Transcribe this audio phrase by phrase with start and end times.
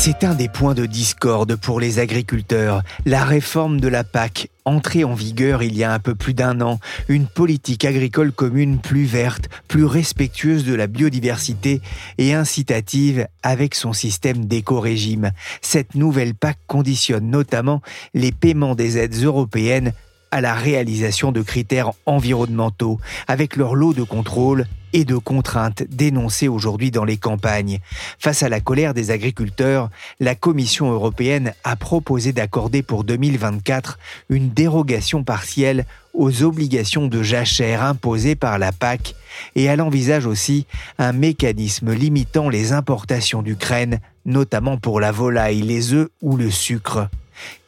[0.00, 2.82] C'est un des points de discorde pour les agriculteurs.
[3.04, 6.60] La réforme de la PAC, entrée en vigueur il y a un peu plus d'un
[6.60, 11.82] an, une politique agricole commune plus verte, plus respectueuse de la biodiversité
[12.16, 15.32] et incitative avec son système d'éco-régime.
[15.62, 17.82] Cette nouvelle PAC conditionne notamment
[18.14, 19.92] les paiements des aides européennes
[20.30, 26.48] à la réalisation de critères environnementaux, avec leur lot de contrôles et de contraintes dénoncées
[26.48, 27.80] aujourd'hui dans les campagnes.
[28.18, 34.50] Face à la colère des agriculteurs, la Commission européenne a proposé d'accorder pour 2024 une
[34.50, 39.14] dérogation partielle aux obligations de jachère imposées par la PAC
[39.54, 40.66] et elle envisage aussi
[40.98, 47.08] un mécanisme limitant les importations d'Ukraine, notamment pour la volaille, les œufs ou le sucre.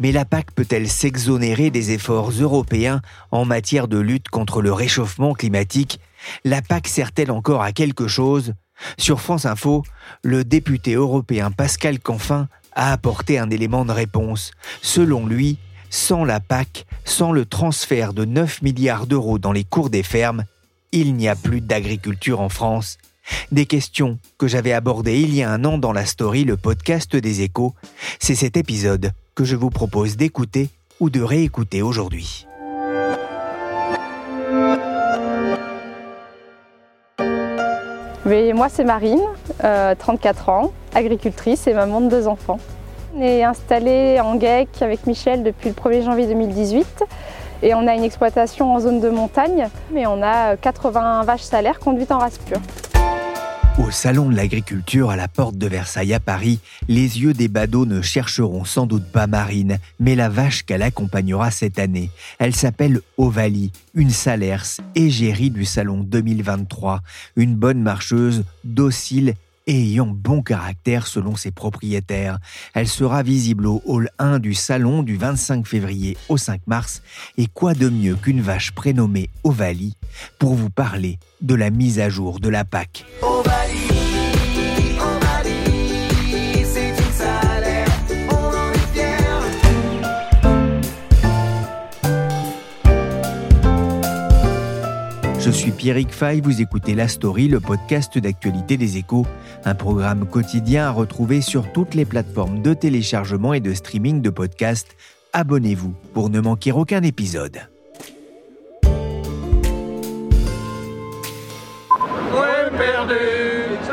[0.00, 5.32] Mais la PAC peut-elle s'exonérer des efforts européens en matière de lutte contre le réchauffement
[5.32, 6.00] climatique?
[6.44, 8.54] La PAC sert-elle encore à quelque chose?
[8.98, 9.84] Sur France Info,
[10.22, 14.52] le député européen Pascal Canfin a apporté un élément de réponse.
[14.82, 15.58] Selon lui,
[15.90, 20.44] sans la PAC, sans le transfert de 9 milliards d'euros dans les cours des fermes,
[20.92, 22.98] il n'y a plus d'agriculture en France.
[23.52, 27.14] Des questions que j'avais abordées il y a un an dans la story, le podcast
[27.14, 27.74] des échos.
[28.18, 32.46] C'est cet épisode que je vous propose d'écouter ou de réécouter aujourd'hui.
[38.30, 39.18] Moi, c'est Marine,
[39.64, 42.60] euh, 34 ans, agricultrice et maman de deux enfants.
[43.16, 47.02] On est installé en GEC avec Michel depuis le 1er janvier 2018
[47.64, 51.80] et on a une exploitation en zone de montagne, mais on a 80 vaches salaires
[51.80, 52.60] conduites en race pure.
[53.80, 57.86] Au Salon de l'Agriculture à la porte de Versailles à Paris, les yeux des badauds
[57.86, 62.10] ne chercheront sans doute pas Marine, mais la vache qu'elle accompagnera cette année.
[62.38, 67.00] Elle s'appelle Ovalie, une salers égérie du Salon 2023,
[67.36, 69.34] une bonne marcheuse, docile
[69.66, 72.38] et ayant bon caractère selon ses propriétaires.
[72.74, 77.02] Elle sera visible au hall 1 du salon du 25 février au 5 mars.
[77.38, 79.96] Et quoi de mieux qu'une vache prénommée Ovalie
[80.38, 83.06] pour vous parler de la mise à jour de la PAC.
[95.60, 99.26] Suis Pierrick Fay, vous écoutez La Story, le podcast d'actualité des échos,
[99.66, 104.30] un programme quotidien à retrouver sur toutes les plateformes de téléchargement et de streaming de
[104.30, 104.96] podcasts.
[105.34, 107.58] Abonnez-vous pour ne manquer aucun épisode.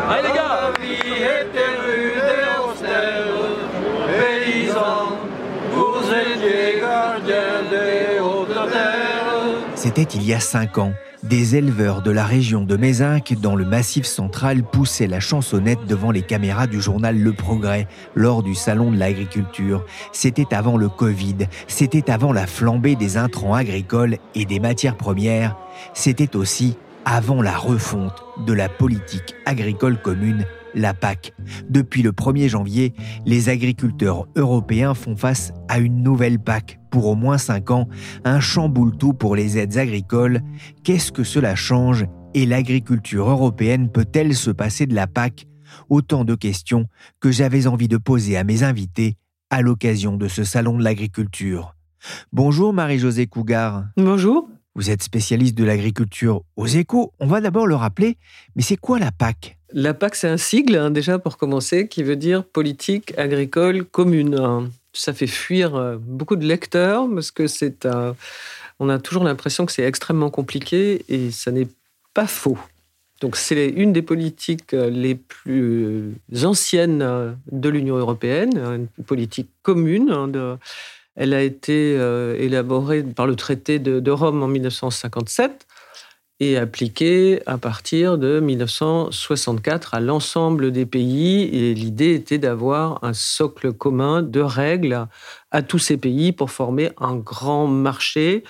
[0.10, 0.72] Allez les gars
[9.76, 10.94] C'était il y a cinq ans.
[11.30, 16.12] Des éleveurs de la région de Mézinc, dans le Massif central, poussaient la chansonnette devant
[16.12, 19.86] les caméras du journal Le Progrès lors du Salon de l'agriculture.
[20.14, 21.36] C'était avant le Covid,
[21.68, 25.58] c'était avant la flambée des intrants agricoles et des matières premières,
[25.94, 30.46] c'était aussi avant la refonte de la politique agricole commune
[30.78, 31.34] la PAC.
[31.70, 32.94] Depuis le 1er janvier,
[33.26, 37.88] les agriculteurs européens font face à une nouvelle PAC pour au moins 5 ans,
[38.24, 40.42] un chamboule-tout pour les aides agricoles.
[40.84, 45.48] Qu'est-ce que cela change et l'agriculture européenne peut-elle se passer de la PAC?
[45.90, 46.88] Autant de questions
[47.20, 49.18] que j'avais envie de poser à mes invités
[49.50, 51.76] à l'occasion de ce salon de l'agriculture.
[52.32, 53.86] Bonjour Marie-Josée Cougar.
[53.98, 54.50] Bonjour.
[54.76, 57.12] Vous êtes spécialiste de l'agriculture aux échos.
[57.20, 58.18] On va d'abord le rappeler,
[58.56, 59.57] mais c'est quoi la PAC?
[59.74, 64.70] La PAC, c'est un sigle, hein, déjà pour commencer, qui veut dire politique agricole commune.
[64.94, 68.16] Ça fait fuir euh, beaucoup de lecteurs parce que c'est un.
[68.80, 71.68] On a toujours l'impression que c'est extrêmement compliqué et ça n'est
[72.14, 72.58] pas faux.
[73.20, 76.14] Donc c'est une des politiques euh, les plus
[76.44, 80.12] anciennes euh, de l'Union européenne, hein, une politique commune.
[80.12, 80.60] hein,
[81.16, 81.96] Elle a été
[82.40, 85.66] élaborée par le traité de Rome en 1957
[86.40, 91.44] et appliquée à partir de 1964 à l'ensemble des pays.
[91.44, 95.08] Et l'idée était d'avoir un socle commun de règles
[95.52, 98.44] à tous ces pays pour former un grand marché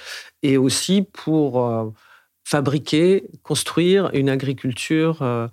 [0.43, 1.85] et aussi pour euh,
[2.43, 5.47] fabriquer, construire une agriculture euh,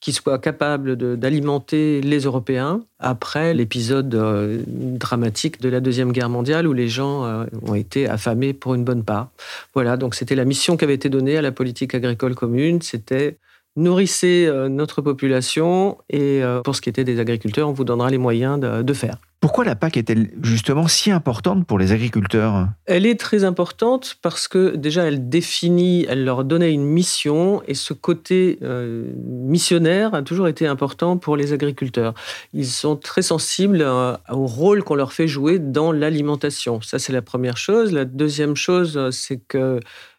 [0.00, 6.68] qui soit capable d'alimenter les Européens après l'épisode euh, dramatique de la Deuxième Guerre mondiale
[6.68, 9.30] où les gens euh, ont été affamés pour une bonne part.
[9.74, 13.38] Voilà, donc c'était la mission qui avait été donnée à la politique agricole commune, c'était
[13.78, 18.10] nourrissez euh, notre population et euh, pour ce qui était des agriculteurs, on vous donnera
[18.10, 19.18] les moyens de, faire.
[19.40, 22.66] Pourquoi la PAC est-elle justement si importante pour les agriculteurs?
[22.86, 27.74] Elle est très importante parce que déjà elle définit, elle leur donnait une mission et
[27.74, 32.14] ce côté euh, missionnaire a toujours été important pour les agriculteurs.
[32.52, 33.86] Ils sont très sensibles
[34.28, 36.80] au rôle qu'on leur fait jouer dans l'alimentation.
[36.80, 37.92] Ça c'est la première chose.
[37.92, 39.78] La deuxième chose, c'est que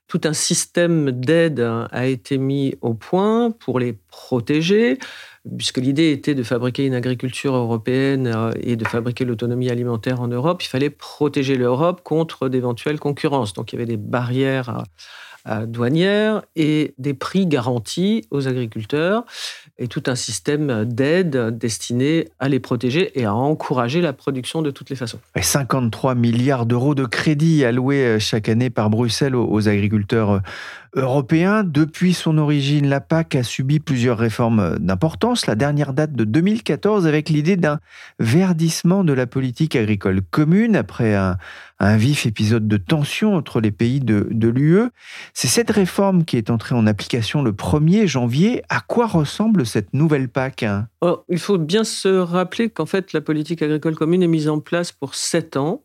[0.10, 4.98] tout un système d'aide a été mis au point pour les protéger,
[5.58, 10.28] puisque l'idée était de fabriquer une agriculture européenne euh, et de fabriquer l'autonomie alimentaire en
[10.28, 10.64] Europe.
[10.64, 13.54] Il fallait protéger l'Europe contre d'éventuelles concurrences.
[13.54, 14.84] Donc il y avait des barrières
[15.68, 19.26] douanières et des prix garantis aux agriculteurs
[19.78, 24.72] et tout un système d'aide destiné à les protéger et à encourager la production de
[24.72, 25.20] toutes les façons.
[25.40, 30.40] 53 milliards d'euros de crédits alloués euh, chaque année par Bruxelles aux agriculteurs euh,
[30.96, 31.64] européen.
[31.64, 35.48] Depuis son origine, la PAC a subi plusieurs réformes d'importance.
[35.48, 37.80] La dernière date de 2014 avec l'idée d'un
[38.20, 41.38] verdissement de la politique agricole commune après un,
[41.80, 44.90] vif épisode de tension entre les pays de, l'UE.
[45.34, 48.64] C'est cette réforme qui est entrée en application le 1er janvier.
[48.70, 50.66] À quoi ressemble cette nouvelle PAC?
[51.02, 54.60] Oh, Il faut bien se rappeler qu'en fait, la politique agricole commune est mise en
[54.60, 55.84] place pour sept ans.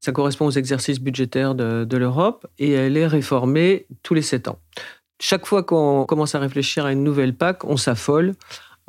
[0.00, 4.58] Ça correspond aux exercices budgétaires de, l'Europe et elle est réformée tous les sept ans.
[5.20, 8.34] Chaque fois qu'on commence à réfléchir à une nouvelle PAC, on s'affole.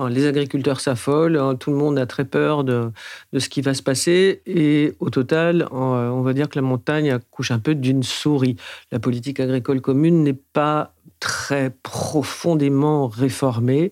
[0.09, 2.91] Les agriculteurs s'affolent, hein, tout le monde a très peur de,
[3.37, 7.51] ce qui va se passer et au total, on va dire que la montagne accouche
[7.51, 8.55] un peu d'une souris.
[8.91, 13.91] La politique agricole commune n'est pas très profondément réformée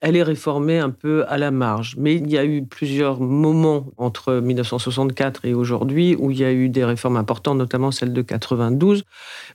[0.00, 1.94] elle est réformée un peu à la marge.
[1.98, 6.52] Mais il y a eu plusieurs moments entre 1964 et aujourd'hui où il y a
[6.52, 9.04] eu des réformes importantes, notamment celle de 92.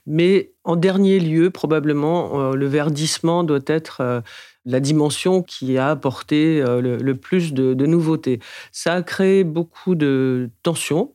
[0.06, 4.20] Mais en dernier lieu, probablement, euh, le verdissement doit être euh,
[4.64, 8.38] la dimension qui a apporté euh, le, plus de, nouveautés.
[8.70, 11.12] Ça a créé beaucoup de tensions.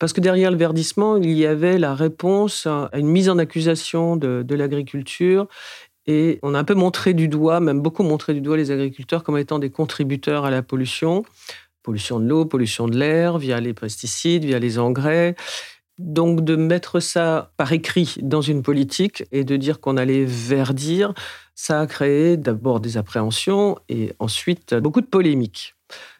[0.00, 4.16] Parce que derrière le verdissement, il y avait la réponse à une mise en accusation
[4.16, 5.46] de, de l'agriculture
[6.06, 9.24] et on a un peu montré du doigt, même beaucoup montré du doigt les agriculteurs
[9.24, 11.24] comme étant des contributeurs à la pollution.
[11.82, 15.34] Pollution de l'eau, pollution de l'air, via les pesticides, via les engrais.
[15.98, 21.14] Donc de mettre ça par écrit dans une politique et de dire qu'on allait verdir,
[21.54, 25.74] ça a créé d'abord des appréhensions et ensuite beaucoup de polémiques.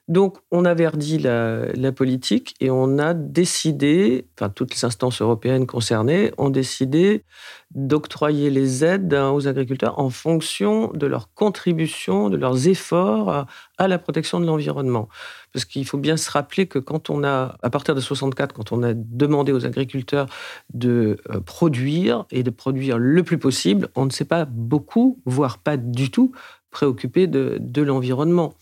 [0.06, 5.66] Donc, on a verdi la, politique et on a décidé, enfin, toutes les instances européennes
[5.66, 7.24] concernées ont décidé
[7.70, 13.46] d'octroyer les aides aux agriculteurs en fonction de leur contribution, de leurs efforts
[13.78, 15.08] à, la protection de l'environnement.
[15.52, 18.72] Parce qu'il faut bien se rappeler que quand on a, à partir de 64, quand
[18.72, 20.26] on a demandé aux agriculteurs
[20.72, 25.58] de euh, produire et de produire le plus possible, on ne s'est pas beaucoup, voire
[25.58, 26.32] pas du tout,
[26.74, 28.54] préoccupé de l'environnement.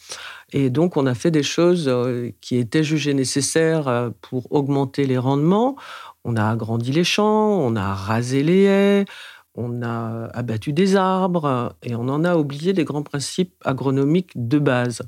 [0.52, 5.06] Et donc, on a fait des choses euh, qui étaient jugées nécessaires euh, pour augmenter
[5.06, 5.76] les rendements.
[6.24, 9.04] On a agrandi les champs, on a rasé les haies,
[9.54, 14.58] on a abattu des arbres et on en a oublié des grands principes agronomiques de
[14.58, 15.02] base.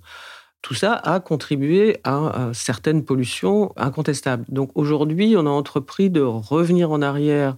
[0.62, 4.44] Tout ça a contribué à certaines pollutions incontestables.
[4.48, 7.56] Donc aujourd'hui, on a entrepris de revenir en arrière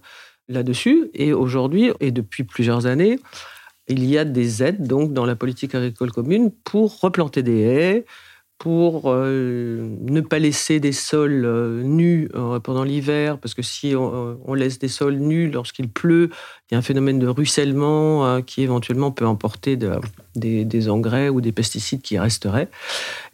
[0.49, 3.17] là-dessus et aujourd'hui, et depuis plusieurs années,
[3.87, 8.05] il y a des aides donc dans la politique agricole commune pour replanter des haies,
[8.57, 13.93] pour euh, ne pas laisser des sols euh, nus euh, pendant l'hiver, parce que si
[13.95, 16.29] on, laisse des sols nus lorsqu'il pleut,
[16.69, 21.41] il y a un phénomène de ruissellement qui éventuellement peut emporter des, des, engrais ou
[21.41, 22.69] des pesticides qui resteraient.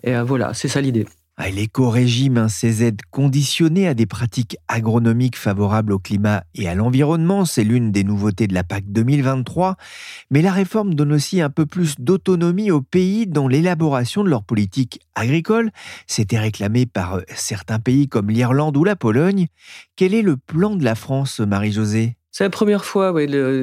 [0.03, 1.05] Et voilà, c'est ça l'idée.
[1.39, 7.45] L'éco-régime, hein, ces aides conditionnées à des pratiques agronomiques favorables au climat et à l'environnement,
[7.45, 9.75] c'est l'une des nouveautés de la PAC 2023.
[10.29, 14.43] Mais la réforme donne aussi un peu plus d'autonomie aux pays dans l'élaboration de leur
[14.43, 15.71] politique agricole.
[16.07, 19.47] C'était réclamé par euh, certains pays comme l'Irlande ou la Pologne.
[19.95, 22.15] Quel est le plan de la France, Marie-Josée?
[22.31, 23.13] C'est la première fois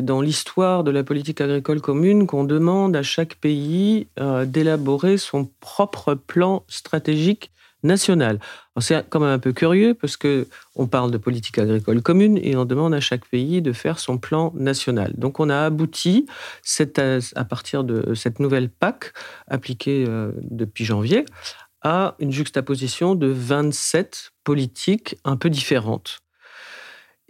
[0.02, 5.50] dans l'histoire de la politique agricole commune qu'on demande à chaque pays euh, d'élaborer son
[5.60, 7.50] propre plan stratégique
[7.82, 8.38] nationale.
[8.80, 12.56] C'est quand même un peu curieux parce que on parle de politique agricole commune et
[12.56, 15.12] on demande à chaque pays de faire son plan national.
[15.16, 16.26] Donc on a abouti
[17.34, 19.12] à partir de cette nouvelle PAC
[19.48, 21.24] appliquée euh, depuis janvier
[21.82, 26.20] à une juxtaposition de 27 politiques un peu différentes.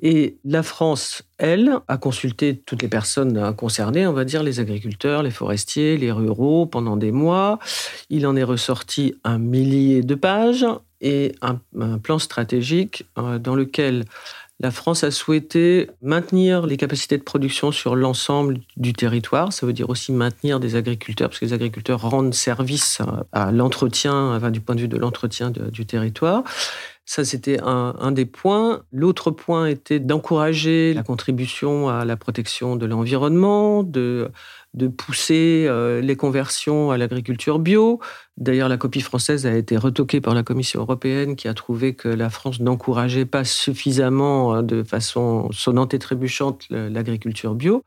[0.02, 5.22] Et la France, elle, a consulté toutes les personnes concernées, on va dire les agriculteurs,
[5.22, 7.58] les forestiers, les ruraux, pendant des mois.
[8.08, 10.64] Il en est ressorti un millier de pages
[11.02, 11.58] et un,
[11.98, 14.04] plan stratégique euh, dans lequel
[14.60, 19.54] la France a souhaité maintenir les capacités de production sur l'ensemble du territoire.
[19.54, 23.00] Ça veut dire aussi maintenir des agriculteurs, parce que les agriculteurs rendent service
[23.32, 26.44] à l'entretien, du point de vue de l'entretien du territoire.
[27.10, 28.84] Ça, c'était un, des points.
[28.92, 34.30] L'autre point était d'encourager la contribution à la protection de l'environnement, de,
[34.96, 37.98] pousser euh, les conversions à l'agriculture bio.
[38.36, 42.06] D'ailleurs, la copie française a été retoquée par la Commission européenne qui a trouvé que
[42.06, 47.82] la France n'encourageait pas suffisamment, hein, de façon sonnante et trébuchante, l'agriculture bio.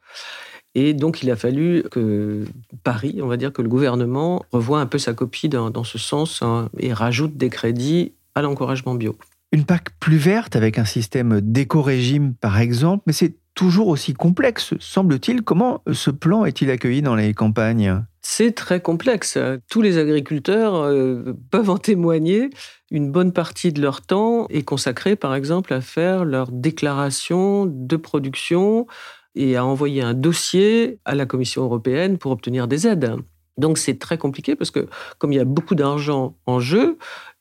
[0.75, 2.43] Et donc, il a fallu que
[2.83, 6.41] Paris, on va dire que le gouvernement, revoie un peu sa copie dans, ce sens
[6.41, 9.15] hein, et rajoute des crédits à l'encouragement bio.
[9.51, 14.73] Une PAC plus verte avec un système d'éco-régime, par exemple, mais c'est toujours aussi complexe,
[14.79, 15.43] semble-t-il.
[15.43, 18.03] Comment ce plan est-il accueilli dans les campagnes?
[18.21, 19.37] C'est très complexe.
[19.69, 22.49] Tous les agriculteurs euh, peuvent en témoigner.
[22.89, 27.95] Une bonne partie de leur temps est consacrée, par exemple, à faire leur déclaration de
[27.95, 28.87] production
[29.35, 33.17] et à envoyer un dossier à la Commission européenne pour obtenir des aides.
[33.57, 34.87] Donc c'est très compliqué parce que
[35.19, 36.97] comme il y a beaucoup d'argent en jeu,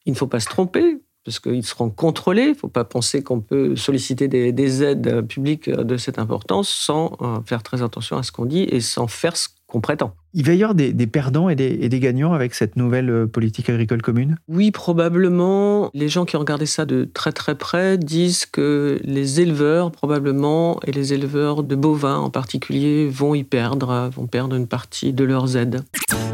[0.07, 2.43] il ne faut pas se tromper, parce qu'ils seront contrôlés.
[2.43, 7.17] Il ne faut pas penser qu'on peut solliciter des, aides publiques de cette importance sans
[7.21, 10.15] euh, faire très attention à ce qu'on dit et sans faire ce qu'on prétend.
[10.35, 14.03] Il va y avoir des, perdants et des, gagnants avec cette nouvelle euh, politique agricole
[14.03, 14.37] commune?
[14.49, 15.91] Oui, probablement.
[15.95, 20.79] Les gens qui ont regardé ça de très très près disent que les éleveurs, probablement,
[20.87, 25.25] et les éleveurs de bovins en particulier, vont y perdre, vont perdre une partie de
[25.25, 25.83] leurs aides.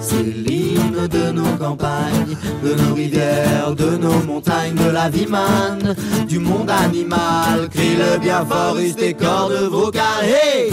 [0.01, 5.95] C'est l'hymne de nos campagnes, de nos rivières, de nos montagnes, de la vie manne,
[6.29, 7.69] du monde animal.
[7.71, 10.71] Crie le bien fort, des corps de vos carrés.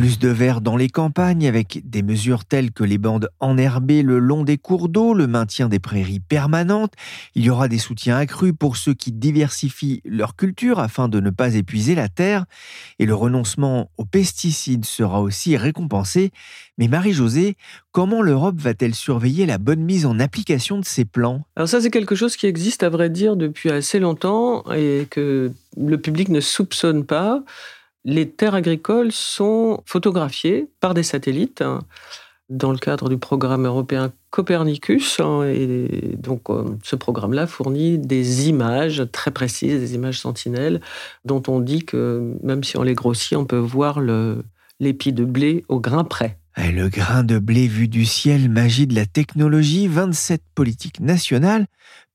[0.00, 4.18] Plus de verre dans les campagnes avec des mesures telles que les bandes enherbées le
[4.18, 6.94] long des cours d'eau, le maintien des prairies permanentes.
[7.34, 11.28] Il y aura des soutiens accrus pour ceux qui diversifient leur culture afin de ne
[11.28, 12.46] pas épuiser la terre.
[12.98, 16.30] Et le renoncement aux pesticides sera aussi récompensé.
[16.78, 17.58] Mais Marie-Josée,
[17.92, 21.42] comment l'Europe va-t-elle surveiller la bonne mise en application de ces plans?
[21.56, 25.52] Alors ça, c'est quelque chose qui existe à vrai dire depuis assez longtemps et que
[25.76, 27.44] le public ne soupçonne pas
[28.04, 31.80] les terres agricoles sont photographiées par des satellites hein,
[32.48, 35.20] dans le cadre du programme européen Copernicus.
[35.20, 40.80] Hein, et donc, euh, ce programme-là fournit des images très précises, des images sentinelles,
[41.24, 44.00] dont on dit que même si on les grossit, on peut voir
[44.80, 46.38] l'épi de blé au grain près.
[46.56, 51.66] Le grain de blé vu du ciel, magie de la technologie, 27 politiques nationales.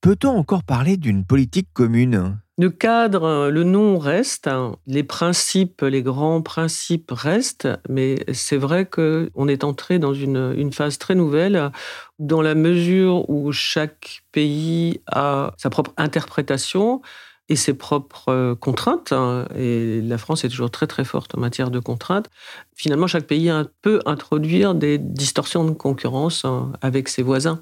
[0.02, 2.38] Peut-on encore parler d'une politique commune?
[2.58, 4.78] Le cadre, le nom reste, hein.
[4.88, 10.98] les principes, les grands principes restent, mais c'est vrai qu'on est entré dans une, phase
[10.98, 11.72] très nouvelle
[12.18, 17.02] dans la mesure où chaque pays a sa propre interprétation
[17.50, 19.12] et ses propres euh, contraintes.
[19.12, 19.48] Hein.
[19.56, 22.30] et la France est toujours très très forte en matière de contraintes.
[22.74, 27.60] Finalement, chaque pays peut introduire des distorsions de concurrence hein, avec ses voisins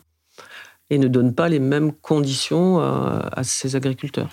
[0.90, 4.30] et ne donne pas les mêmes conditions euh, à ses agriculteurs.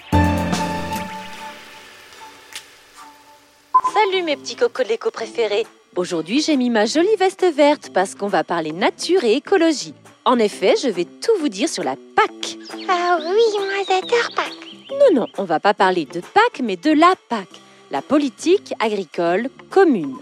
[4.31, 5.67] Mes petits cocos de l'éco préférés.
[5.97, 9.93] Aujourd'hui, j'ai mis ma jolie veste verte parce qu'on va parler nature et écologie.
[10.25, 12.57] En effet, je vais tout vous dire sur la PAC.
[12.89, 14.53] Ah oui, moi j'adore PAC.
[14.93, 17.49] Non, non, on va pas parler de PAC, mais de la PAC,
[17.91, 20.15] la politique agricole commune.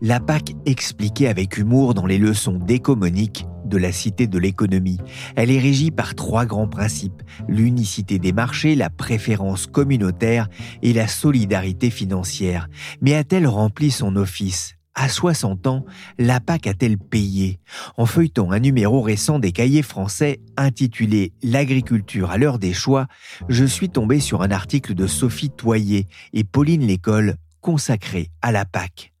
[0.00, 4.98] La PAC expliquée avec humour dans les leçons d'écomonique de la Cité de l'économie.
[5.36, 10.48] Elle est régie par trois grands principes, l'unicité des marchés, la préférence communautaire
[10.82, 12.68] et la solidarité financière.
[13.00, 14.76] Mais a-t-elle rempli son office?
[14.94, 15.84] À 60 ans,
[16.18, 17.60] la PAC a-t-elle payé?
[17.96, 23.06] En feuilletant un numéro récent des cahiers français intitulé L'agriculture à l'heure des choix,
[23.48, 28.64] je suis tombé sur un article de Sophie Toyer et Pauline Lécole consacré à la
[28.64, 29.14] PAC.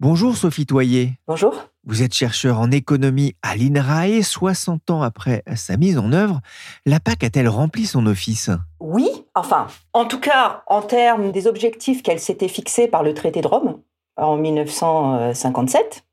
[0.00, 1.14] Bonjour Sophie Toyer.
[1.26, 1.71] Bonjour.
[1.84, 4.22] Vous êtes chercheur en économie à l'INRAE.
[4.22, 6.40] 60 ans après sa mise en œuvre,
[6.86, 8.50] la PAC a-t-elle rempli son office?
[8.78, 13.40] Oui, enfin, en tout cas, en termes des objectifs qu'elle s'était fixés par le traité
[13.40, 13.80] de Rome
[14.16, 16.04] en 1957.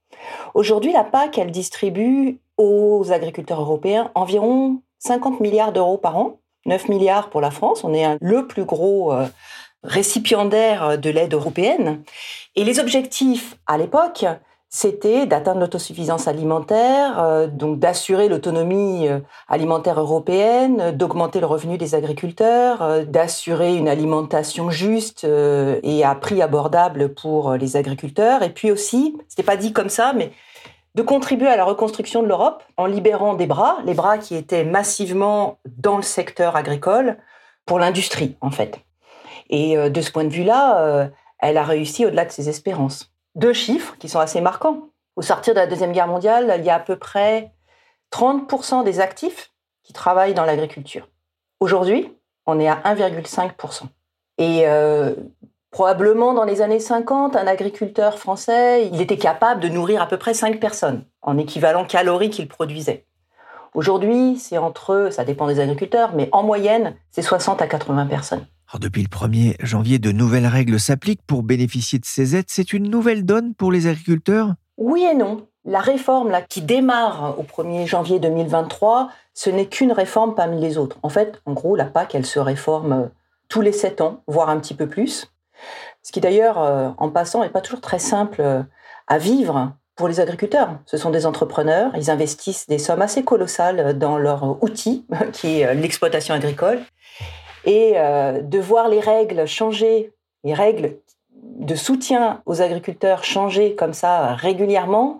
[0.55, 6.89] Aujourd'hui, la PAC, elle distribue aux agriculteurs européens environ 50 milliards d'euros par an, 9
[6.89, 7.83] milliards pour la France.
[7.83, 9.27] On est le plus gros euh,
[9.83, 12.01] récipiendaire de l'aide européenne.
[12.55, 14.25] Et les objectifs à l'époque,
[14.71, 21.95] c'était d'atteindre l'autosuffisance alimentaire, euh, donc d'assurer l'autonomie euh, alimentaire européenne, d'augmenter le revenu des
[21.95, 28.69] agriculteurs, euh, d'assurer une alimentation juste et à prix abordable pour les agriculteurs, et puis
[28.69, 30.31] aussi, c'était pas dit comme ça, mais
[30.93, 34.65] de contribuer à la reconstruction de l'Europe en libérant des bras, les bras qui étaient
[34.65, 37.17] massivement dans le secteur agricole
[37.65, 38.79] pour l'industrie en fait.
[39.49, 41.09] Et de ce point de vue-là,
[41.39, 44.89] elle a réussi au-delà de ses espérances deux chiffres qui sont assez marquants.
[45.15, 47.51] Au sortir de la Deuxième Guerre mondiale, il y a à peu près
[48.12, 49.51] 30% des actifs
[49.84, 51.08] qui travaillent dans l'agriculture.
[51.60, 52.13] Aujourd'hui,
[52.46, 53.84] on est à 1,5%.
[54.38, 55.15] Et euh,
[55.72, 60.17] probablement dans les années 50, un agriculteur français, il était capable de nourrir à peu
[60.17, 63.05] près 5 personnes en équivalent calorique qu'il produisait.
[63.74, 68.46] Aujourd'hui, c'est entre, ça dépend des agriculteurs, mais en moyenne, c'est 60 à 80 personnes
[68.77, 72.45] depuis le 1er janvier, de nouvelles règles s'appliquent pour bénéficier de ces aides.
[72.49, 74.53] C'est une nouvelle donne pour les agriculteurs?
[74.77, 75.47] Oui et non.
[75.65, 80.97] La réforme qui démarre au 1er janvier 2023, ce n'est qu'une réforme parmi les autres.
[81.03, 83.07] En fait, en gros, la PAC, elle se réforme euh,
[83.49, 85.31] tous les 7 ans, voire un petit peu plus.
[86.03, 88.63] Ce qui d'ailleurs, euh, en passant, n'est pas toujours très simple euh,
[89.07, 90.79] à vivre pour les agriculteurs.
[90.85, 95.75] Ce sont des entrepreneurs, ils investissent des sommes assez colossales dans leur outil, qui est
[95.75, 96.79] l'exploitation agricole.
[97.65, 100.13] Et euh, de voir les règles changer,
[100.43, 100.97] les règles
[101.33, 105.19] de soutien aux agriculteurs changer comme ça régulièrement,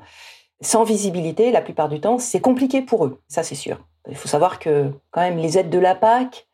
[0.62, 3.80] sans visibilité, la plupart du temps, c'est compliqué pour eux, ça c'est sûr.
[4.10, 6.48] Il faut savoir que quand même les aides de la PAC,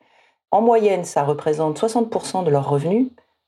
[0.51, 3.07] en moyenne, ça représente 60% de leurs revenus,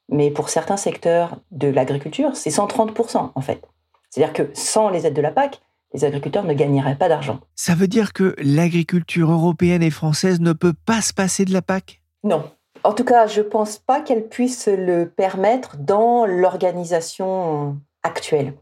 [0.09, 3.61] mais pour certains secteurs de l'agriculture, c'est 130% en fait.
[4.09, 5.61] C'est-à-dire que sans les aides de la PAC,
[5.93, 7.39] les agriculteurs ne gagneraient pas d'argent.
[7.55, 11.61] Ça veut dire que l'agriculture européenne et française ne peut pas se passer de la
[11.61, 12.01] PAC?
[12.23, 12.43] Non.
[12.83, 18.53] En tout cas, je ne pense pas qu'elle puisse le permettre dans l'organisation actuelle.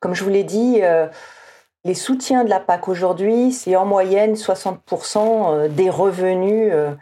[0.00, 1.06] Comme je vous l'ai dit, euh,
[1.84, 6.94] les soutiens de la PAC aujourd'hui, c'est en moyenne 60% euh, des revenus euh,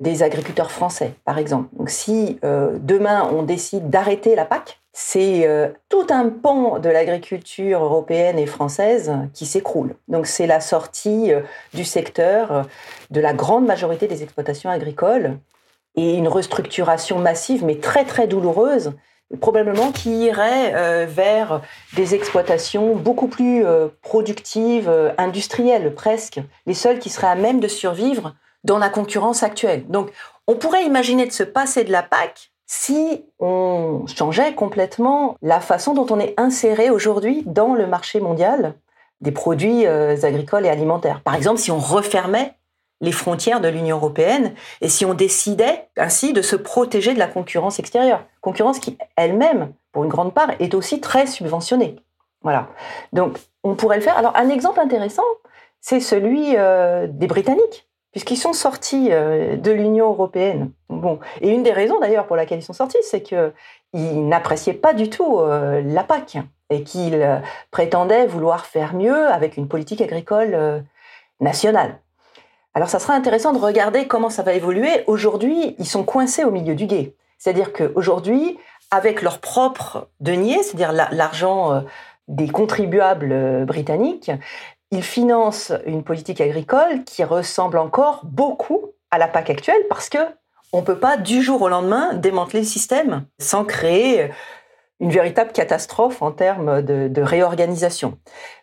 [0.00, 1.68] des agriculteurs français, par exemple.
[1.76, 5.48] Donc si demain on décide d'arrêter la PAC, c'est
[5.88, 9.94] tout un pan de l'agriculture européenne et française qui s'écroule.
[10.08, 11.32] Donc c'est la sortie
[11.72, 12.66] du secteur
[13.10, 15.38] de la grande majorité des exploitations agricoles
[15.96, 18.92] et une restructuration massive, mais très très douloureuse,
[19.40, 21.60] probablement qui irait euh, vers
[21.94, 27.60] des exploitations beaucoup plus euh, productives, euh, industrielles presque, les seules qui seraient à même
[27.60, 29.86] de survivre dans la concurrence actuelle.
[29.88, 30.10] Donc
[30.46, 35.92] on pourrait imaginer de se passer de la PAC si on changeait complètement la façon
[35.92, 38.74] dont on est inséré aujourd'hui dans le marché mondial
[39.20, 41.20] des produits agricoles et alimentaires.
[41.22, 42.54] Par exemple, si on refermait
[43.00, 47.26] les frontières de l'Union européenne et si on décidait ainsi de se protéger de la
[47.26, 48.24] concurrence extérieure.
[48.40, 51.96] Concurrence qui elle-même, pour une grande part, est aussi très subventionnée.
[52.42, 52.68] Voilà.
[53.12, 54.16] Donc, on pourrait le faire.
[54.16, 55.24] Alors, un exemple intéressant,
[55.80, 60.70] c'est celui euh, des Britanniques, puisqu'ils sont sortis euh, de l'Union européenne.
[60.88, 64.94] Bon, et une des raisons d'ailleurs pour laquelle ils sont sortis, c'est qu'ils n'appréciaient pas
[64.94, 66.38] du tout euh, la PAC
[66.70, 67.42] et qu'ils
[67.72, 70.84] prétendaient vouloir faire mieux avec une politique agricole
[71.40, 71.98] nationale.
[72.74, 75.02] Alors ça sera intéressant de regarder comment ça va évoluer.
[75.08, 77.14] Aujourd'hui, ils sont coincés au milieu du guet.
[77.38, 78.58] C'est-à-dire qu'aujourd'hui,
[78.90, 81.80] avec leur propre denier, c'est-à-dire l'argent euh,
[82.28, 84.30] des contribuables euh, britanniques,
[84.90, 90.18] ils financent une politique agricole qui ressemble encore beaucoup à la PAC actuelle parce que
[90.72, 94.30] on peut pas du jour au lendemain démanteler le système sans créer
[95.00, 98.18] une véritable catastrophe en termes de, de réorganisation.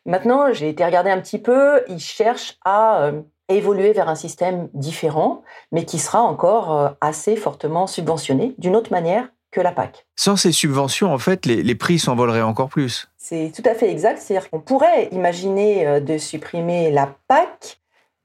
[0.06, 4.70] Maintenant, j'ai été regarder un petit peu, ils cherchent à euh, évoluer vers un système
[4.74, 10.06] différent, mais qui sera encore euh, assez fortement subventionné d'une autre manière que la PAC.
[10.16, 13.08] Sans ces subventions, en fait, les, prix s'envoleraient encore plus.
[13.18, 14.20] C'est tout à fait exact.
[14.20, 17.80] C'est-à-dire qu'on pourrait imaginer euh, de supprimer la PAC,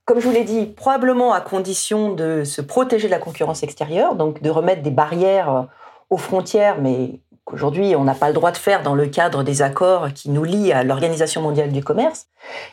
[0.04, 4.16] comme je vous l'ai dit, probablement à condition de se protéger de la concurrence extérieure,
[4.16, 5.62] donc de remettre des barrières euh,
[6.10, 9.62] aux frontières, mais qu'aujourd'hui on n'a pas le droit de faire dans le cadre des
[9.62, 12.26] accords qui nous lient à l'Organisation mondiale du commerce,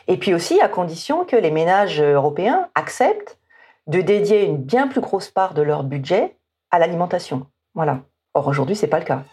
[0.08, 3.38] et puis aussi à condition que les ménages européens acceptent
[3.86, 6.36] de dédier une bien plus grosse part de leur budget
[6.70, 7.46] à l'alimentation.
[7.74, 8.00] Voilà.
[8.34, 9.24] Or aujourd'hui, c'est pas le cas.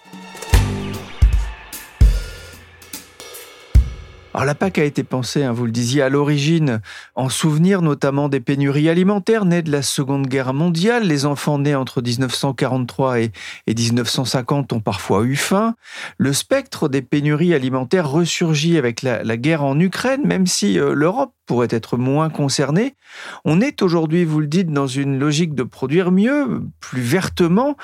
[4.37, 6.79] Alors la PAC a été pensée, hein, vous le disiez, à l'origine
[7.15, 11.07] en souvenir notamment des pénuries alimentaires nées de la Seconde Guerre mondiale.
[11.07, 13.31] Les enfants nés entre 1943 et,
[13.65, 15.73] 1950 ont parfois eu faim.
[16.19, 21.33] Le spectre des pénuries alimentaires ressurgit avec la, guerre en Ukraine, même si euh, l'Europe
[21.47, 22.93] pourraient être moins concernés.
[23.43, 27.75] On est aujourd'hui, vous le dites, dans une logique de produire mieux, plus vertement,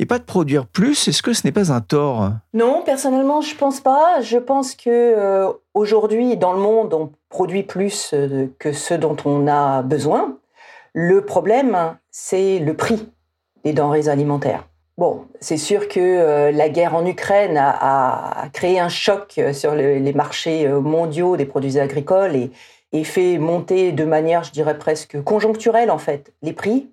[0.00, 1.06] et pas de produire plus.
[1.06, 2.32] Est-ce que ce n'est pas un tort?
[2.54, 4.20] Non, personnellement, je pense pas.
[4.22, 9.16] Je pense que euh, aujourd'hui, dans le monde, on produit plus euh, que ce dont
[9.24, 10.38] on a besoin.
[10.92, 13.08] Le problème, c'est le prix
[13.64, 14.66] des denrées alimentaires.
[14.98, 20.12] Bon, c'est sûr que euh, la guerre en Ukraine a, créé un choc sur les
[20.12, 22.50] marchés mondiaux des produits agricoles et,
[22.92, 26.90] et fait monter de manière, je dirais presque conjoncturelle en fait, les prix,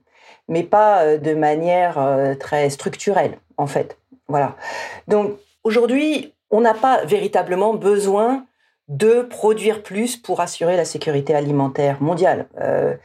[0.47, 3.97] mais pas euh, de manière euh, très structurelle en fait.
[4.27, 4.55] Voilà.
[5.07, 8.45] Donc aujourd'hui, on n'a pas véritablement besoin
[8.87, 12.47] de produire plus pour assurer la sécurité alimentaire mondiale.
[12.59, 12.95] Euh,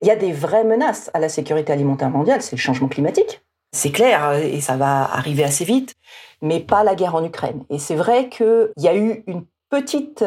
[0.00, 3.42] il y a des vraies menaces à la sécurité alimentaire mondiale, c'est le changement climatique.
[3.74, 5.94] C'est clair, et ça va arriver assez vite,
[6.42, 7.64] mais pas la guerre en Ukraine.
[7.70, 10.22] Et c'est vrai qu'il y a eu une petite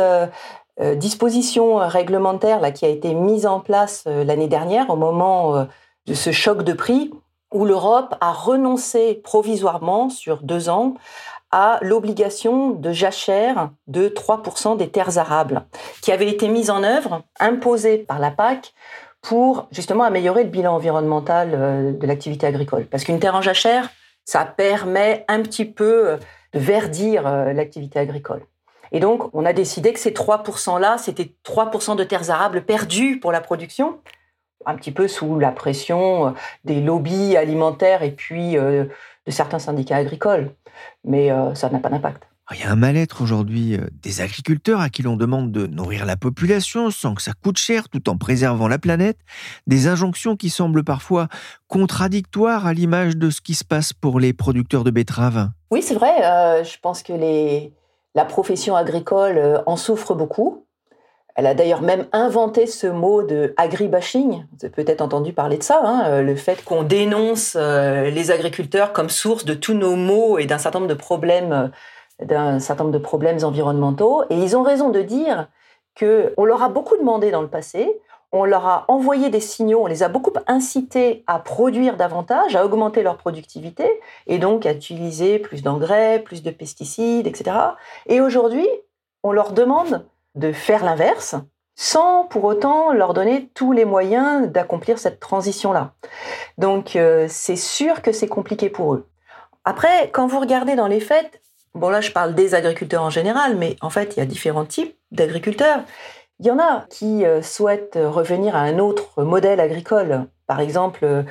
[0.82, 5.56] euh, disposition réglementaire là, qui a été mise en place euh, l'année dernière au moment
[5.56, 5.64] euh,
[6.06, 7.12] de ce choc de prix,
[7.54, 10.96] où l'Europe a renoncé provisoirement sur deux ans
[11.58, 15.66] à l'obligation de jachère de 3% des terres arables,
[16.02, 18.74] qui avait été mise en œuvre, imposée par la PAC,
[19.22, 22.86] pour justement améliorer le bilan environnemental de l'activité agricole.
[22.88, 23.90] Parce qu'une terre en jachère,
[24.26, 26.18] ça permet un petit peu
[26.52, 28.42] de verdir l'activité agricole.
[28.92, 33.32] Et donc, on a décidé que ces 3%-là, c'était 3% de terres arables perdues pour
[33.32, 34.00] la production,
[34.66, 36.32] un petit peu sous la pression euh,
[36.66, 38.86] des lobbies alimentaires et puis euh,
[39.26, 40.52] de certains syndicats agricoles.
[41.04, 42.24] Mais euh, ça n'a pas d'impact.
[42.54, 46.16] Il y a un mal-être aujourd'hui des agriculteurs à qui l'on demande de nourrir la
[46.16, 49.18] population sans que ça coûte cher tout en préservant la planète,
[49.66, 51.28] des injonctions qui semblent parfois
[51.68, 55.50] contradictoires à l'image de ce qui se passe pour les producteurs de betteraves.
[55.72, 56.64] Oui, c'est vrai.
[56.64, 57.74] je pense que les,
[58.16, 60.65] la profession agricole euh, en souffre beaucoup.
[61.36, 64.46] Elle a d'ailleurs même inventé ce mot de agribashing.
[64.52, 68.32] Vous avez peut-être entendu parler de ça, hein, euh, le fait qu'on dénonce euh, les
[68.32, 71.72] agriculteurs comme source de tous nos maux et d'un certain nombre de problèmes,
[72.24, 74.24] d'un certain nombre de problèmes environnementaux.
[74.30, 75.48] Et ils ont raison de dire
[75.94, 78.00] que on leur a beaucoup demandé dans le passé
[78.36, 82.66] on leur a envoyé des signaux, on les a beaucoup incités à produire davantage, à
[82.66, 87.56] augmenter leur productivité, et donc à utiliser plus d'engrais, plus de pesticides, etc.
[88.08, 88.68] Et aujourd'hui,
[89.24, 91.36] on leur demande de faire l'inverse,
[91.76, 95.94] sans pour autant leur donner tous les moyens d'accomplir cette transition-là.
[96.58, 99.08] Donc euh, c'est sûr que c'est compliqué pour eux.
[99.66, 101.42] Après, quand vous regardez dans les faits,
[101.74, 104.66] bon là je parle des agriculteurs en général, mais en fait il y a différents
[104.66, 105.82] types d'agriculteurs.
[106.40, 110.28] Il y en a qui euh, souhaitent revenir à un autre modèle agricole.
[110.48, 111.24] Par exemple, euh,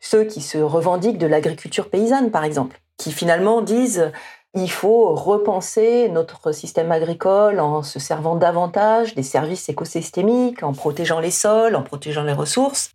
[0.00, 4.12] ceux qui se revendiquent de l'agriculture paysanne, par exemple, qui finalement disent
[4.54, 11.20] il faut repenser notre système agricole en se servant davantage des services écosystémiques, en protégeant
[11.20, 12.92] les sols, en protégeant les ressources,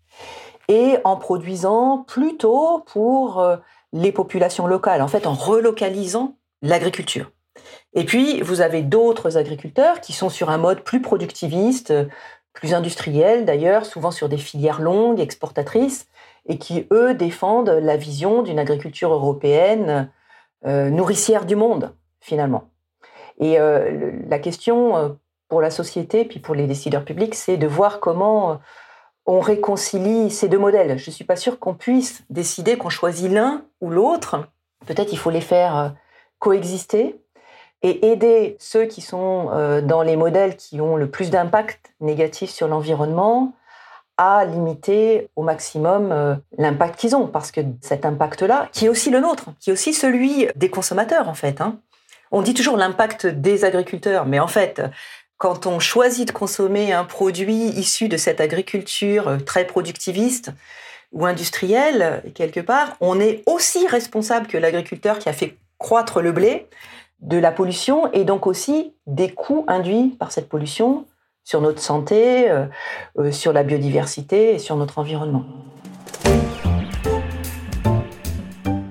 [0.68, 3.58] et en produisant plutôt pour euh,
[3.94, 7.32] les populations locales, en fait en relocalisant l'agriculture.
[7.94, 11.94] Et puis, vous avez d'autres agriculteurs qui sont sur un mode plus productiviste,
[12.52, 16.08] plus industriel d'ailleurs, souvent sur des filières longues, exportatrices,
[16.48, 20.10] et qui, eux, défendent la vision d'une agriculture européenne
[20.64, 22.70] nourricière du monde, finalement.
[23.40, 25.10] Et euh, la question euh,
[25.48, 28.60] pour la société, puis pour les décideurs publics, c'est de voir comment
[29.26, 30.98] on réconcilie ces deux modèles.
[30.98, 34.48] Je ne suis pas sûre qu'on puisse décider qu'on choisit l'un ou l'autre.
[34.86, 35.96] Peut-être il faut les faire
[36.40, 37.20] coexister
[37.82, 42.50] et aider ceux qui sont euh, dans les modèles qui ont le plus d'impact négatif
[42.50, 43.54] sur l'environnement
[44.18, 49.10] à limiter au maximum euh, l'impact qu'ils ont, parce que cet impact-là, qui est aussi
[49.10, 51.62] le nôtre, qui est aussi celui des consommateurs en fait.
[51.62, 51.80] Hein.
[52.32, 54.82] On dit toujours l'impact des agriculteurs, mais en fait,
[55.38, 60.52] quand on choisit de consommer un produit issu de cette agriculture euh, très productiviste
[61.12, 66.32] ou industrielle, quelque part, on est aussi responsable que l'agriculteur qui a fait croître le
[66.32, 66.68] blé
[67.22, 71.06] de la pollution et donc aussi des coûts induits par cette pollution
[71.46, 72.66] sur notre santé, euh,
[73.20, 75.46] euh, sur la biodiversité et sur notre environnement.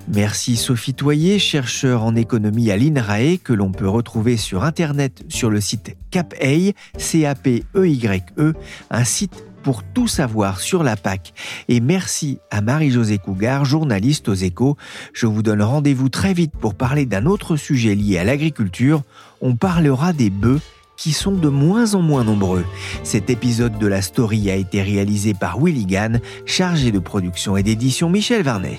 [0.07, 5.51] Merci Sophie Toyer, chercheur en économie à l'INRAE, que l'on peut retrouver sur Internet sur
[5.51, 8.55] le site CAPEY, C-A-P-E-Y-E, -E,
[8.90, 11.33] un site pour tout savoir sur la PAC.
[11.69, 14.77] Et merci à Marie-Josée Cougar, journaliste aux échos.
[15.12, 19.03] Je vous donne rendez-vous très vite pour parler d'un autre sujet lié à l'agriculture.
[19.40, 20.61] On parlera des bœufs
[20.96, 22.64] qui sont de moins en moins nombreux.
[23.02, 27.62] Cet épisode de la story a été réalisé par Willy Gann, chargé de production et
[27.62, 28.78] d'édition Michel Varnet.